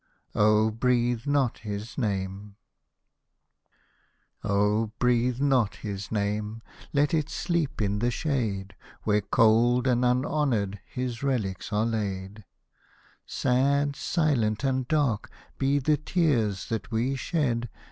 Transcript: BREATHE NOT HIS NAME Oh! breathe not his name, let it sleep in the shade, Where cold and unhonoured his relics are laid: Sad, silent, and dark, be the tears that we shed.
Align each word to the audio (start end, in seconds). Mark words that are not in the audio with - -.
BREATHE 0.33 1.27
NOT 1.27 1.59
HIS 1.59 1.95
NAME 1.95 2.55
Oh! 4.43 4.87
breathe 4.97 5.39
not 5.39 5.75
his 5.75 6.11
name, 6.11 6.63
let 6.91 7.13
it 7.13 7.29
sleep 7.29 7.83
in 7.83 7.99
the 7.99 8.09
shade, 8.09 8.73
Where 9.03 9.21
cold 9.21 9.85
and 9.85 10.03
unhonoured 10.03 10.79
his 10.87 11.21
relics 11.21 11.71
are 11.71 11.85
laid: 11.85 12.45
Sad, 13.27 13.95
silent, 13.95 14.63
and 14.63 14.87
dark, 14.87 15.29
be 15.59 15.77
the 15.77 15.97
tears 15.97 16.69
that 16.69 16.89
we 16.89 17.15
shed. 17.15 17.69